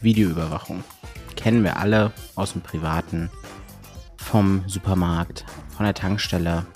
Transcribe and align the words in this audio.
Videoüberwachung. 0.00 0.84
Kennen 1.36 1.64
wir 1.64 1.76
alle 1.78 2.12
aus 2.34 2.52
dem 2.52 2.62
Privaten, 2.62 3.30
vom 4.16 4.64
Supermarkt, 4.66 5.44
von 5.76 5.84
der 5.84 5.94
Tankstelle, 5.94 6.66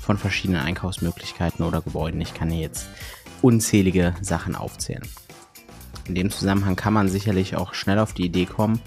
von 0.00 0.18
verschiedenen 0.18 0.62
Einkaufsmöglichkeiten 0.62 1.64
oder 1.64 1.80
Gebäuden. 1.80 2.20
Ich 2.20 2.34
kann 2.34 2.50
hier 2.50 2.62
jetzt 2.62 2.88
unzählige 3.42 4.14
Sachen 4.20 4.54
aufzählen. 4.54 5.06
In 6.06 6.14
dem 6.14 6.30
Zusammenhang 6.30 6.76
kann 6.76 6.92
man 6.92 7.08
sicherlich 7.08 7.56
auch 7.56 7.74
schnell 7.74 7.98
auf 7.98 8.12
die 8.12 8.26
Idee 8.26 8.46
kommen, 8.46 8.80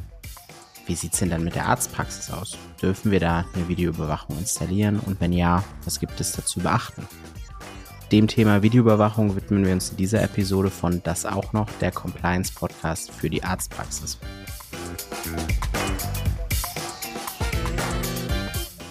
wie 0.86 0.96
sieht 0.96 1.14
es 1.14 1.20
denn 1.20 1.30
dann 1.30 1.46
mit 1.46 1.56
der 1.56 1.68
Arztpraxis 1.68 2.30
aus? 2.30 2.58
Dürfen 2.82 3.12
wir 3.12 3.22
da 3.22 3.46
eine 3.54 3.70
Videoüberwachung 3.70 4.38
installieren? 4.38 5.00
Und 5.00 5.22
wenn 5.22 5.32
ja, 5.32 5.64
was 5.86 6.00
gibt 6.00 6.20
es 6.20 6.34
dazu 6.34 6.60
beachten? 6.60 7.08
Dem 8.14 8.28
Thema 8.28 8.62
Videoüberwachung 8.62 9.36
widmen 9.36 9.66
wir 9.66 9.74
uns 9.74 9.90
in 9.90 9.98
dieser 9.98 10.22
Episode 10.22 10.70
von 10.70 11.02
Das 11.02 11.26
auch 11.26 11.52
noch, 11.52 11.68
der 11.82 11.92
Compliance 11.92 12.54
Podcast 12.54 13.10
für 13.10 13.28
die 13.28 13.44
Arztpraxis. 13.44 14.20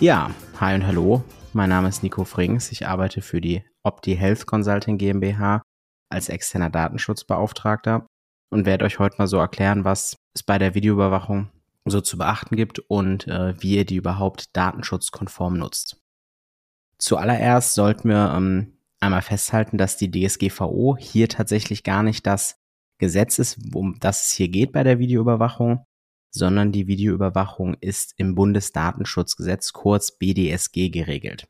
Ja, 0.01 0.33
hi 0.59 0.75
und 0.75 0.85
hallo. 0.85 1.23
Mein 1.53 1.69
Name 1.69 1.89
ist 1.89 2.03
Nico 2.03 2.25
Frings. 2.25 2.73
Ich 2.73 2.89
arbeite 2.89 3.23
für 3.23 3.41
die 3.41 3.63
Opti 3.85 4.17
Health 4.17 4.45
Consulting 4.47 4.99
GmbH 4.99 5.63
als 6.11 6.29
externer 6.29 6.71
Datenschutzbeauftragter 6.71 8.05
und 8.51 8.67
werde 8.67 8.85
euch 8.87 8.99
heute 8.99 9.19
mal 9.19 9.29
so 9.29 9.37
erklären, 9.37 9.85
was 9.85 10.17
es 10.35 10.43
bei 10.43 10.59
der 10.59 10.75
Videoüberwachung 10.75 11.49
so 11.85 12.01
zu 12.01 12.19
beachten 12.19 12.57
gibt 12.57 12.81
und 12.81 13.29
äh, 13.29 13.55
wie 13.63 13.77
ihr 13.77 13.85
die 13.85 13.95
überhaupt 13.95 14.57
datenschutzkonform 14.57 15.59
nutzt. 15.59 16.01
Zuallererst 16.99 17.75
sollten 17.75 18.09
wir 18.09 18.35
ähm, 18.37 18.79
einmal 19.03 19.23
festhalten, 19.23 19.79
dass 19.79 19.97
die 19.97 20.11
DSGVO 20.11 20.97
hier 20.99 21.29
tatsächlich 21.29 21.83
gar 21.83 22.03
nicht 22.03 22.27
das 22.27 22.59
Gesetz 22.99 23.39
ist, 23.39 23.59
um 23.75 23.99
das 23.99 24.27
es 24.27 24.33
hier 24.33 24.49
geht 24.49 24.73
bei 24.73 24.85
der 24.85 24.99
Videoüberwachung, 24.99 25.85
sondern 26.31 26.73
die 26.73 26.87
Videoüberwachung 26.87 27.75
ist 27.81 28.15
im 28.17 28.35
Bundesdatenschutzgesetz 28.35 29.73
kurz 29.73 30.17
BDSG 30.17 30.91
geregelt. 30.91 31.49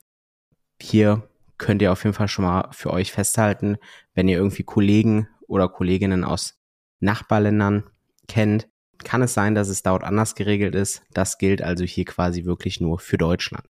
Hier 0.81 1.29
könnt 1.59 1.83
ihr 1.83 1.93
auf 1.93 2.03
jeden 2.05 2.15
Fall 2.15 2.29
schon 2.29 2.45
mal 2.45 2.69
für 2.73 2.91
euch 2.91 3.13
festhalten, 3.13 3.77
wenn 4.15 4.29
ihr 4.29 4.39
irgendwie 4.39 4.65
Kollegen 4.65 5.29
oder 5.47 5.69
Kolleginnen 5.69 6.25
aus 6.25 6.59
Nachbarländern 7.01 7.85
kennt, 8.29 8.69
kann 9.05 9.23
es 9.23 9.35
sein, 9.35 9.55
dass 9.55 9.69
es 9.69 9.83
dort 9.83 10.05
anders 10.05 10.35
geregelt 10.35 10.75
ist. 10.75 11.03
Das 11.13 11.39
gilt 11.39 11.63
also 11.63 11.85
hier 11.85 12.05
quasi 12.05 12.45
wirklich 12.45 12.81
nur 12.81 12.99
für 12.99 13.19
Deutschland. 13.19 13.67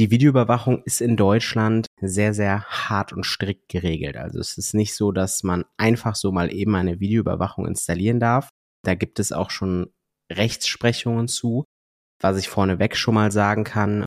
Die 0.00 0.10
Videoüberwachung 0.10 0.82
ist 0.84 1.02
in 1.02 1.18
Deutschland 1.18 1.84
sehr, 2.00 2.32
sehr 2.32 2.64
hart 2.64 3.12
und 3.12 3.26
strikt 3.26 3.68
geregelt. 3.68 4.16
Also 4.16 4.38
es 4.38 4.56
ist 4.56 4.72
nicht 4.72 4.96
so, 4.96 5.12
dass 5.12 5.42
man 5.42 5.66
einfach 5.76 6.14
so 6.14 6.32
mal 6.32 6.50
eben 6.50 6.74
eine 6.74 7.00
Videoüberwachung 7.00 7.66
installieren 7.66 8.18
darf. 8.18 8.48
Da 8.82 8.94
gibt 8.94 9.18
es 9.18 9.30
auch 9.30 9.50
schon 9.50 9.92
Rechtsprechungen 10.32 11.28
zu. 11.28 11.64
Was 12.18 12.38
ich 12.38 12.48
vorneweg 12.48 12.96
schon 12.96 13.12
mal 13.12 13.30
sagen 13.30 13.64
kann, 13.64 14.06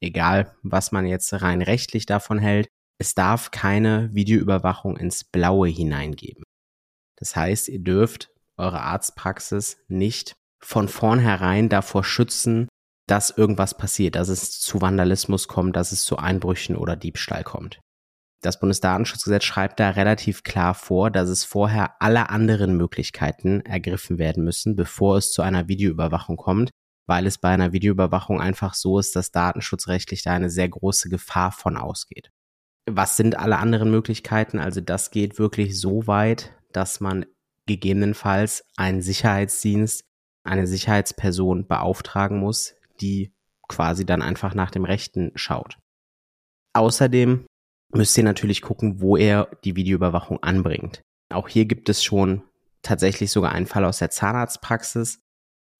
egal 0.00 0.56
was 0.64 0.90
man 0.90 1.06
jetzt 1.06 1.32
rein 1.40 1.62
rechtlich 1.62 2.06
davon 2.06 2.40
hält, 2.40 2.66
es 2.98 3.14
darf 3.14 3.52
keine 3.52 4.12
Videoüberwachung 4.12 4.96
ins 4.96 5.22
Blaue 5.22 5.68
hineingeben. 5.68 6.42
Das 7.14 7.36
heißt, 7.36 7.68
ihr 7.68 7.84
dürft 7.84 8.32
eure 8.56 8.80
Arztpraxis 8.80 9.78
nicht 9.86 10.32
von 10.60 10.88
vornherein 10.88 11.68
davor 11.68 12.02
schützen, 12.02 12.66
dass 13.10 13.30
irgendwas 13.30 13.76
passiert, 13.76 14.14
dass 14.14 14.28
es 14.28 14.60
zu 14.60 14.80
Vandalismus 14.80 15.48
kommt, 15.48 15.74
dass 15.74 15.90
es 15.90 16.04
zu 16.04 16.16
Einbrüchen 16.18 16.76
oder 16.76 16.94
Diebstahl 16.94 17.42
kommt. 17.42 17.80
Das 18.42 18.58
Bundesdatenschutzgesetz 18.58 19.44
schreibt 19.44 19.80
da 19.80 19.90
relativ 19.90 20.44
klar 20.44 20.74
vor, 20.74 21.10
dass 21.10 21.28
es 21.28 21.44
vorher 21.44 22.00
alle 22.00 22.30
anderen 22.30 22.76
Möglichkeiten 22.76 23.60
ergriffen 23.62 24.18
werden 24.18 24.44
müssen, 24.44 24.76
bevor 24.76 25.18
es 25.18 25.32
zu 25.32 25.42
einer 25.42 25.68
Videoüberwachung 25.68 26.36
kommt, 26.36 26.70
weil 27.06 27.26
es 27.26 27.36
bei 27.36 27.50
einer 27.50 27.72
Videoüberwachung 27.72 28.40
einfach 28.40 28.74
so 28.74 28.98
ist, 28.98 29.16
dass 29.16 29.32
datenschutzrechtlich 29.32 30.22
da 30.22 30.32
eine 30.32 30.48
sehr 30.48 30.68
große 30.68 31.08
Gefahr 31.10 31.52
von 31.52 31.76
ausgeht. 31.76 32.30
Was 32.88 33.16
sind 33.16 33.36
alle 33.36 33.58
anderen 33.58 33.90
Möglichkeiten? 33.90 34.58
Also 34.58 34.80
das 34.80 35.10
geht 35.10 35.38
wirklich 35.38 35.78
so 35.78 36.06
weit, 36.06 36.54
dass 36.72 37.00
man 37.00 37.26
gegebenenfalls 37.66 38.64
einen 38.76 39.02
Sicherheitsdienst, 39.02 40.04
eine 40.44 40.66
Sicherheitsperson 40.66 41.66
beauftragen 41.66 42.38
muss, 42.38 42.74
die 43.00 43.32
quasi 43.68 44.04
dann 44.04 44.22
einfach 44.22 44.54
nach 44.54 44.70
dem 44.70 44.84
Rechten 44.84 45.32
schaut. 45.34 45.78
Außerdem 46.72 47.46
müsst 47.92 48.16
ihr 48.18 48.24
natürlich 48.24 48.62
gucken, 48.62 49.00
wo 49.00 49.16
er 49.16 49.48
die 49.64 49.76
Videoüberwachung 49.76 50.42
anbringt. 50.42 51.02
Auch 51.28 51.48
hier 51.48 51.64
gibt 51.64 51.88
es 51.88 52.02
schon 52.02 52.42
tatsächlich 52.82 53.30
sogar 53.30 53.52
einen 53.52 53.66
Fall 53.66 53.84
aus 53.84 53.98
der 53.98 54.10
Zahnarztpraxis. 54.10 55.20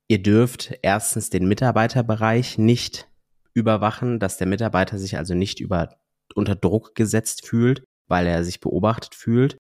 Ihr 0.08 0.22
dürft 0.22 0.74
erstens 0.82 1.30
den 1.30 1.46
Mitarbeiterbereich 1.46 2.58
nicht 2.58 3.08
überwachen, 3.54 4.18
dass 4.18 4.38
der 4.38 4.46
Mitarbeiter 4.46 4.98
sich 4.98 5.16
also 5.16 5.34
nicht 5.34 5.60
über, 5.60 5.96
unter 6.34 6.54
Druck 6.54 6.94
gesetzt 6.94 7.46
fühlt, 7.46 7.84
weil 8.06 8.26
er 8.26 8.44
sich 8.44 8.60
beobachtet 8.60 9.14
fühlt 9.14 9.56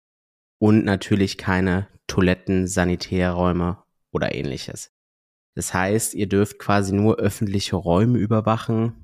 und 0.58 0.84
natürlich 0.84 1.38
keine 1.38 1.88
Toiletten, 2.06 2.66
Sanitärräume 2.66 3.82
oder 4.12 4.34
ähnliches. 4.34 4.90
Das 5.54 5.74
heißt, 5.74 6.14
ihr 6.14 6.28
dürft 6.28 6.58
quasi 6.58 6.92
nur 6.92 7.16
öffentliche 7.16 7.76
Räume 7.76 8.18
überwachen. 8.18 8.94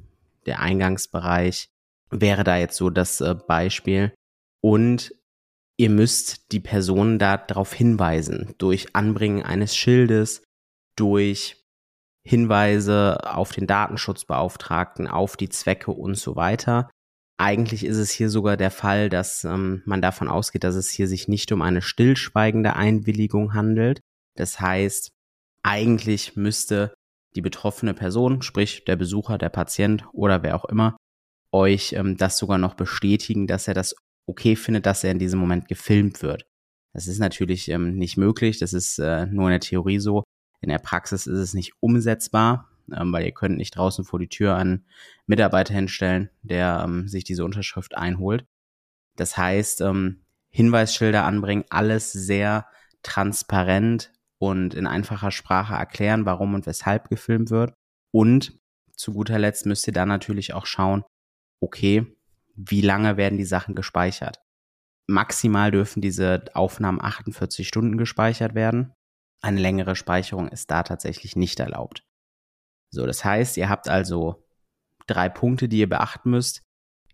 Der 0.46 0.60
Eingangsbereich 0.60 1.68
wäre 2.10 2.44
da 2.44 2.56
jetzt 2.56 2.76
so 2.76 2.90
das 2.90 3.20
äh, 3.20 3.34
Beispiel. 3.34 4.12
Und 4.62 5.14
ihr 5.76 5.90
müsst 5.90 6.52
die 6.52 6.60
Personen 6.60 7.18
darauf 7.18 7.72
hinweisen, 7.72 8.54
durch 8.58 8.94
Anbringen 8.94 9.42
eines 9.42 9.76
Schildes, 9.76 10.42
durch 10.96 11.62
Hinweise 12.26 13.18
auf 13.22 13.52
den 13.52 13.66
Datenschutzbeauftragten, 13.66 15.06
auf 15.06 15.36
die 15.36 15.48
Zwecke 15.48 15.92
und 15.92 16.16
so 16.16 16.34
weiter. 16.34 16.90
Eigentlich 17.38 17.84
ist 17.84 17.98
es 17.98 18.10
hier 18.10 18.30
sogar 18.30 18.56
der 18.56 18.70
Fall, 18.70 19.10
dass 19.10 19.44
ähm, 19.44 19.82
man 19.84 20.00
davon 20.00 20.26
ausgeht, 20.26 20.64
dass 20.64 20.74
es 20.74 20.90
hier 20.90 21.06
sich 21.06 21.28
nicht 21.28 21.52
um 21.52 21.60
eine 21.60 21.82
stillschweigende 21.82 22.74
Einwilligung 22.74 23.52
handelt. 23.52 24.00
Das 24.36 24.58
heißt, 24.58 25.10
eigentlich 25.66 26.36
müsste 26.36 26.94
die 27.34 27.42
betroffene 27.42 27.94
Person, 27.94 28.42
sprich 28.42 28.84
der 28.84 28.96
Besucher, 28.96 29.38
der 29.38 29.50
Patient 29.50 30.04
oder 30.12 30.42
wer 30.42 30.56
auch 30.56 30.64
immer, 30.64 30.96
euch 31.52 31.92
ähm, 31.92 32.16
das 32.16 32.38
sogar 32.38 32.58
noch 32.58 32.74
bestätigen, 32.74 33.46
dass 33.46 33.68
er 33.68 33.74
das 33.74 33.94
okay 34.26 34.56
findet, 34.56 34.86
dass 34.86 35.04
er 35.04 35.10
in 35.10 35.18
diesem 35.18 35.38
Moment 35.38 35.68
gefilmt 35.68 36.22
wird. 36.22 36.46
Das 36.92 37.06
ist 37.06 37.18
natürlich 37.18 37.68
ähm, 37.68 37.96
nicht 37.96 38.16
möglich, 38.16 38.58
das 38.58 38.72
ist 38.72 38.98
äh, 38.98 39.26
nur 39.26 39.48
in 39.48 39.52
der 39.52 39.60
Theorie 39.60 39.98
so. 39.98 40.24
In 40.60 40.70
der 40.70 40.78
Praxis 40.78 41.26
ist 41.26 41.38
es 41.38 41.54
nicht 41.54 41.74
umsetzbar 41.80 42.70
ähm, 42.94 43.12
weil 43.12 43.24
ihr 43.24 43.32
könnt 43.32 43.56
nicht 43.56 43.76
draußen 43.76 44.04
vor 44.04 44.18
die 44.18 44.28
Tür 44.28 44.56
einen 44.56 44.84
Mitarbeiter 45.26 45.74
hinstellen, 45.74 46.30
der 46.42 46.82
ähm, 46.84 47.08
sich 47.08 47.24
diese 47.24 47.44
Unterschrift 47.44 47.96
einholt. 47.96 48.44
Das 49.16 49.36
heißt, 49.36 49.80
ähm, 49.80 50.22
Hinweisschilder 50.50 51.24
anbringen, 51.24 51.64
alles 51.70 52.12
sehr 52.12 52.66
transparent 53.02 54.12
und 54.38 54.74
in 54.74 54.86
einfacher 54.86 55.30
Sprache 55.30 55.74
erklären, 55.74 56.26
warum 56.26 56.54
und 56.54 56.66
weshalb 56.66 57.08
gefilmt 57.08 57.50
wird. 57.50 57.74
Und 58.12 58.58
zu 58.94 59.12
guter 59.12 59.38
Letzt 59.38 59.66
müsst 59.66 59.86
ihr 59.86 59.92
dann 59.92 60.08
natürlich 60.08 60.54
auch 60.54 60.66
schauen, 60.66 61.04
okay, 61.60 62.06
wie 62.54 62.80
lange 62.80 63.16
werden 63.16 63.38
die 63.38 63.44
Sachen 63.44 63.74
gespeichert? 63.74 64.40
Maximal 65.08 65.70
dürfen 65.70 66.00
diese 66.00 66.44
Aufnahmen 66.54 67.00
48 67.00 67.68
Stunden 67.68 67.96
gespeichert 67.96 68.54
werden. 68.54 68.92
Eine 69.40 69.60
längere 69.60 69.94
Speicherung 69.94 70.48
ist 70.48 70.70
da 70.70 70.82
tatsächlich 70.82 71.36
nicht 71.36 71.60
erlaubt. 71.60 72.02
So, 72.90 73.06
das 73.06 73.24
heißt, 73.24 73.56
ihr 73.56 73.68
habt 73.68 73.88
also 73.88 74.46
drei 75.06 75.28
Punkte, 75.28 75.68
die 75.68 75.78
ihr 75.78 75.88
beachten 75.88 76.30
müsst. 76.30 76.62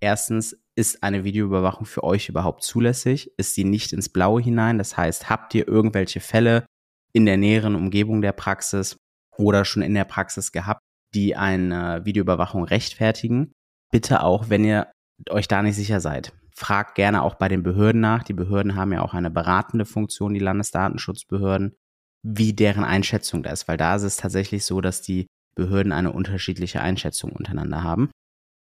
Erstens, 0.00 0.56
ist 0.74 1.02
eine 1.02 1.24
Videoüberwachung 1.24 1.84
für 1.84 2.02
euch 2.02 2.28
überhaupt 2.28 2.62
zulässig? 2.62 3.32
Ist 3.36 3.54
sie 3.54 3.64
nicht 3.64 3.92
ins 3.92 4.08
Blaue 4.08 4.40
hinein? 4.40 4.78
Das 4.78 4.96
heißt, 4.96 5.28
habt 5.28 5.54
ihr 5.54 5.68
irgendwelche 5.68 6.20
Fälle 6.20 6.64
in 7.12 7.26
der 7.26 7.36
näheren 7.36 7.74
Umgebung 7.74 8.22
der 8.22 8.32
Praxis 8.32 8.96
oder 9.37 9.64
schon 9.64 9.82
in 9.82 9.94
der 9.94 10.04
Praxis 10.04 10.52
gehabt, 10.52 10.81
die 11.14 11.37
eine 11.37 12.04
Videoüberwachung 12.04 12.64
rechtfertigen? 12.64 13.52
Bitte 13.90 14.22
auch, 14.22 14.48
wenn 14.48 14.64
ihr 14.64 14.90
euch 15.28 15.48
da 15.48 15.62
nicht 15.62 15.76
sicher 15.76 16.00
seid. 16.00 16.32
Fragt 16.54 16.94
gerne 16.94 17.22
auch 17.22 17.34
bei 17.34 17.48
den 17.48 17.62
Behörden 17.62 18.00
nach. 18.00 18.22
Die 18.22 18.32
Behörden 18.32 18.75
haben 18.75 18.92
ja 18.92 19.02
auch 19.02 19.14
eine 19.14 19.31
beratende 19.31 19.84
Funktion, 19.84 20.34
die 20.34 20.40
Landesdatenschutzbehörden, 20.40 21.75
wie 22.22 22.52
deren 22.52 22.84
Einschätzung 22.84 23.42
da 23.42 23.50
ist, 23.50 23.69
weil 23.69 23.76
da 23.76 23.96
ist 23.96 24.02
es 24.02 24.16
tatsächlich 24.16 24.64
so, 24.64 24.81
dass 24.81 25.02
die 25.02 25.26
Behörden 25.54 25.92
eine 25.92 26.12
unterschiedliche 26.12 26.81
Einschätzung 26.81 27.32
untereinander 27.32 27.82
haben. 27.82 28.10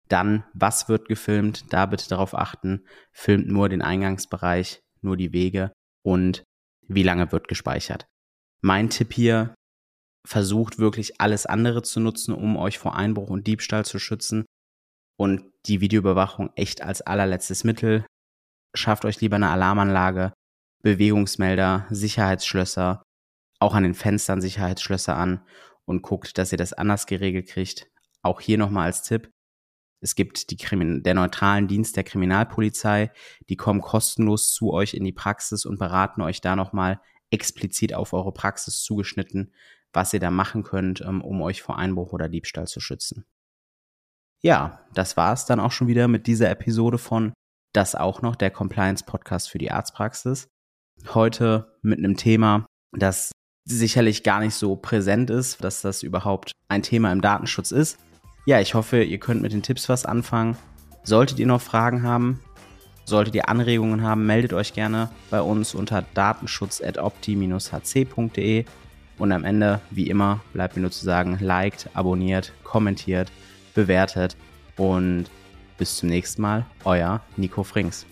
Dann, 0.09 0.43
was 0.53 0.89
wird 0.89 1.07
gefilmt? 1.07 1.71
Da 1.71 1.85
bitte 1.85 2.09
darauf 2.09 2.35
achten. 2.35 2.85
Filmt 3.11 3.47
nur 3.47 3.69
den 3.69 3.81
Eingangsbereich, 3.81 4.79
nur 5.01 5.17
die 5.17 5.33
Wege 5.33 5.71
und 6.03 6.43
wie 6.87 7.03
lange 7.03 7.31
wird 7.31 7.47
gespeichert. 7.47 8.05
Mein 8.65 8.89
Tipp 8.89 9.13
hier, 9.13 9.53
versucht 10.25 10.79
wirklich 10.79 11.19
alles 11.19 11.45
andere 11.45 11.81
zu 11.81 11.99
nutzen, 11.99 12.33
um 12.33 12.55
euch 12.55 12.79
vor 12.79 12.95
Einbruch 12.95 13.29
und 13.29 13.45
Diebstahl 13.45 13.83
zu 13.83 13.99
schützen 13.99 14.45
und 15.19 15.51
die 15.65 15.81
Videoüberwachung 15.81 16.49
echt 16.55 16.81
als 16.81 17.01
allerletztes 17.01 17.65
Mittel. 17.65 18.05
Schafft 18.73 19.03
euch 19.03 19.19
lieber 19.19 19.35
eine 19.35 19.49
Alarmanlage, 19.49 20.31
Bewegungsmelder, 20.81 21.87
Sicherheitsschlösser, 21.89 23.03
auch 23.59 23.73
an 23.73 23.83
den 23.83 23.95
Fenstern 23.95 24.39
Sicherheitsschlösser 24.39 25.17
an 25.17 25.45
und 25.85 26.01
guckt, 26.01 26.37
dass 26.37 26.53
ihr 26.53 26.57
das 26.57 26.71
anders 26.71 27.05
geregelt 27.05 27.49
kriegt. 27.49 27.91
Auch 28.21 28.39
hier 28.39 28.57
nochmal 28.57 28.85
als 28.85 29.03
Tipp. 29.03 29.29
Es 29.99 30.15
gibt 30.15 30.51
die 30.51 30.57
Krimin 30.57 31.03
der 31.03 31.15
neutralen 31.15 31.67
Dienst 31.67 31.97
der 31.97 32.05
Kriminalpolizei. 32.05 33.11
Die 33.49 33.57
kommen 33.57 33.81
kostenlos 33.81 34.53
zu 34.53 34.71
euch 34.71 34.93
in 34.93 35.03
die 35.03 35.11
Praxis 35.11 35.65
und 35.65 35.79
beraten 35.79 36.21
euch 36.21 36.39
da 36.39 36.55
nochmal 36.55 37.01
explizit 37.33 37.93
auf 37.93 38.13
eure 38.13 38.31
Praxis 38.31 38.81
zugeschnitten, 38.83 39.51
was 39.91 40.13
ihr 40.13 40.19
da 40.19 40.31
machen 40.31 40.63
könnt, 40.63 41.01
ähm, 41.01 41.21
um 41.21 41.41
euch 41.41 41.61
vor 41.61 41.77
Einbruch 41.77 42.13
oder 42.13 42.29
Diebstahl 42.29 42.67
zu 42.67 42.79
schützen. 42.79 43.25
Ja, 44.41 44.85
das 44.93 45.17
war 45.17 45.33
es 45.33 45.45
dann 45.45 45.59
auch 45.59 45.71
schon 45.71 45.87
wieder 45.87 46.07
mit 46.07 46.27
dieser 46.27 46.49
Episode 46.49 46.97
von 46.97 47.33
Das 47.73 47.95
auch 47.95 48.21
noch, 48.21 48.35
der 48.35 48.51
Compliance 48.51 49.03
Podcast 49.03 49.49
für 49.49 49.57
die 49.57 49.71
Arztpraxis. 49.71 50.47
Heute 51.13 51.79
mit 51.81 51.97
einem 51.97 52.17
Thema, 52.17 52.67
das 52.91 53.31
sicherlich 53.65 54.23
gar 54.23 54.41
nicht 54.41 54.53
so 54.53 54.75
präsent 54.75 55.31
ist, 55.31 55.63
dass 55.63 55.81
das 55.81 56.03
überhaupt 56.03 56.51
ein 56.67 56.83
Thema 56.83 57.11
im 57.11 57.21
Datenschutz 57.21 57.71
ist. 57.71 57.97
Ja, 58.45 58.59
ich 58.59 58.75
hoffe, 58.75 59.01
ihr 59.01 59.19
könnt 59.19 59.41
mit 59.41 59.53
den 59.53 59.63
Tipps 59.63 59.89
was 59.89 60.05
anfangen. 60.05 60.57
Solltet 61.03 61.39
ihr 61.39 61.47
noch 61.47 61.61
Fragen 61.61 62.03
haben, 62.03 62.41
solltet 63.05 63.35
ihr 63.35 63.47
Anregungen 63.49 64.01
haben, 64.03 64.25
meldet 64.25 64.53
euch 64.53 64.73
gerne 64.73 65.09
bei 65.29 65.41
uns 65.41 65.75
unter 65.75 66.03
datenschutz.opti-hc.de. 66.13 68.65
Und 69.19 69.31
am 69.31 69.43
Ende, 69.43 69.79
wie 69.91 70.09
immer, 70.09 70.39
bleibt 70.53 70.75
mir 70.75 70.81
nur 70.81 70.89
zu 70.91 71.05
sagen, 71.05 71.37
liked, 71.39 71.87
abonniert, 71.93 72.51
kommentiert, 72.63 73.31
bewertet 73.75 74.35
und 74.77 75.25
bis 75.77 75.97
zum 75.97 76.09
nächsten 76.09 76.41
Mal, 76.41 76.65
euer 76.83 77.21
Nico 77.37 77.61
Frings. 77.63 78.07